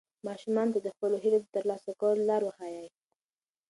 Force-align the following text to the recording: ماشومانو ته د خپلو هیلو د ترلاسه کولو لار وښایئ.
ماشومانو 0.27 0.73
ته 0.75 0.79
د 0.83 0.87
خپلو 0.95 1.15
هیلو 1.23 1.39
د 1.41 1.47
ترلاسه 1.55 1.91
کولو 2.01 2.27
لار 2.29 2.41
وښایئ. 2.43 2.87